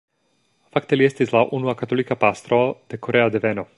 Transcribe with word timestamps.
Fakte 0.77 0.97
li 0.97 1.05
estis 1.09 1.33
la 1.35 1.43
unua 1.57 1.75
katolika 1.83 2.17
pastro 2.25 2.61
de 2.93 3.01
korea 3.09 3.29
deveno. 3.37 3.69